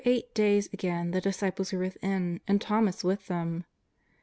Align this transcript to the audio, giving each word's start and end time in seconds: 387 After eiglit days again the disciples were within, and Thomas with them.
387 0.03 0.29
After 0.33 0.41
eiglit 0.41 0.55
days 0.55 0.69
again 0.73 1.11
the 1.11 1.21
disciples 1.21 1.71
were 1.71 1.77
within, 1.77 2.41
and 2.47 2.59
Thomas 2.59 3.03
with 3.03 3.27
them. 3.27 3.65